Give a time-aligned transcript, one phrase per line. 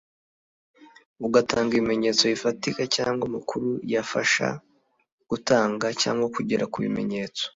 [1.27, 4.47] ugatanga ibimenyetso bifatika cyangwa amakuru yafasha
[5.29, 7.43] gutanga cyangwa kugera ku bimenyetso